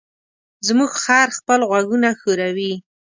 [0.67, 2.73] زموږ خر خپل غوږونه ښوروي.